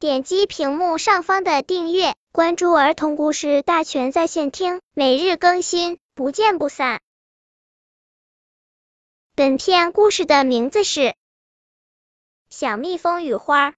[0.00, 7.00] 点击屏幕上方的订阅，关注儿童故事大全在线听，每日更新，不见不散。
[9.34, 11.00] 本片故事的名字是
[12.48, 13.72] 《小蜜蜂与花》。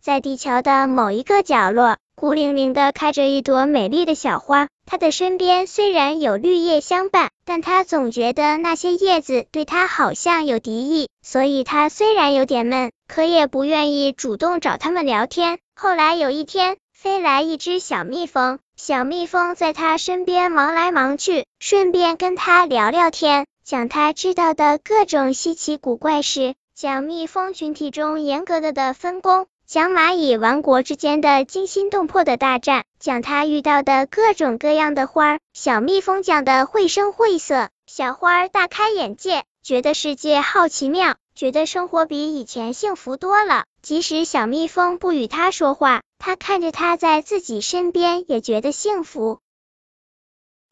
[0.00, 4.68] 在地球的某一个角落，孤零零的开着一朵美丽的小花。
[4.86, 15.58] 它的身边虽然有绿叶相伴，但它总觉得那些叶子对它好像有敌意，所以它虽然有点闷，可也不愿意主动找它们聊天。
[15.74, 23.44] 后来有一天，飞来一只小蜜蜂，小蜜蜂在它身边忙来忙去，顺便跟它聊聊天。
[23.62, 35.40] 讲他知道的各种稀奇古怪事，讲蜜蜂群体中严格的的分工，讲蚂蚁王国之间的惊心动魄的大战，讲他遇到的各种各样的花儿。
[35.54, 43.64] 小蜜蜂讲的绘声绘色，小花大开眼界，觉得世界好奇妙，觉得生活比以前幸福多了。
[43.82, 49.40] 即使小蜜蜂不与他说话，他看着他在自己身边也觉得幸福。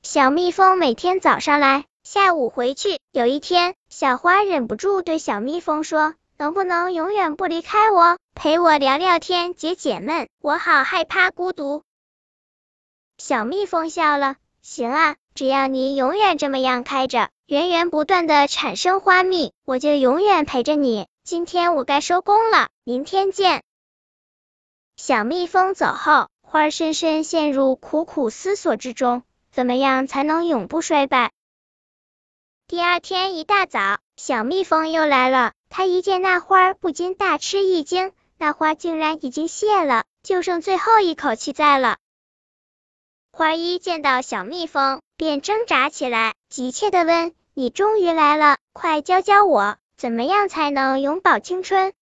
[0.03, 1.84] 小蜜蜂每天早上来。
[2.05, 10.29] 下午回去，有一天，小花忍不住对小蜜蜂说：“能不能永远不离开我，陪我聊聊天，解解闷？
[10.41, 11.83] 我好害怕孤独。”
[13.19, 21.07] 小蜜蜂笑了：“行啊，只要你永远这么样开着，源源不断的产生花蜜，我就永远陪着你。
[21.23, 23.63] 今天我该收工了，明天见。”
[24.97, 31.31] 小蜜蜂走后，花深深陷入苦苦思索之中，怎么样才能永不衰败？
[32.67, 35.53] 第二天一大早，小蜜蜂又来了。
[35.77, 38.12] 他一见那花，不禁大吃一惊。
[38.39, 41.97] 那花竟然已经谢了，就剩最后一口气在了。
[43.33, 51.92] 花一见到小蜜蜂，便挣扎起来，急切的问：“你终于来了，快教教我，怎么样才能永葆青春？”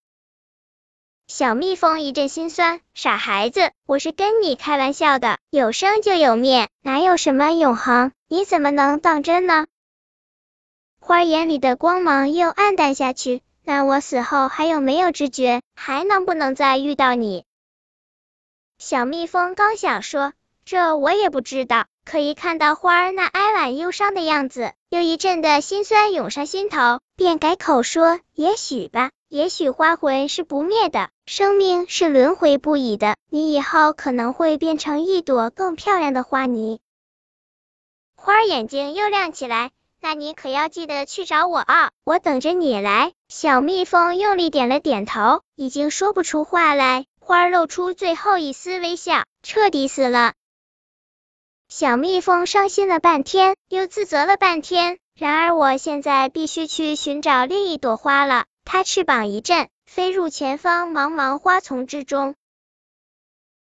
[1.26, 8.12] 小蜜蜂一阵心酸：“傻孩子，我是跟你开玩笑的，有生就有灭，哪有什么永恒？
[8.28, 9.66] 你怎么能当真呢？”
[11.00, 13.40] 花眼里的光芒又暗淡下去。
[13.64, 15.62] 那我死后还有没有知觉？
[15.74, 17.44] 还能不能再遇到你？
[18.78, 20.32] 小蜜蜂刚想说，
[20.64, 21.86] 这我也不知道。
[22.04, 33.16] 可一看到花儿那哀婉忧伤的样子，又一阵的心酸涌上心头，便改口说：也许吧，也许花魂是不灭的，生命是轮回不已的。
[33.30, 36.80] 你以后可能会变成一朵更漂亮的花泥。
[38.16, 39.70] 花儿眼睛又亮起来。
[40.04, 43.12] 那你可要记得去找我啊，我等着你来。
[43.28, 47.06] 小蜜蜂用力点了点头，已经说不出话来。
[47.20, 50.32] 花儿露出最后一丝微笑，彻底死了。
[51.68, 54.98] 小蜜蜂伤心了半天，又自责了半天。
[55.14, 58.46] 然而我现在必须去寻找另一朵花了。
[58.64, 62.34] 它翅膀一震，飞入前方茫茫花丛之中。